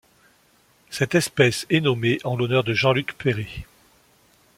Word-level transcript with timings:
Cette 0.89 1.13
espèce 1.13 1.67
est 1.69 1.79
nommée 1.79 2.17
en 2.23 2.35
l'honneur 2.35 2.63
de 2.63 2.73
Jean-Luc 2.73 3.15
Perret. 3.19 3.67